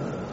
uh, 0.00 0.27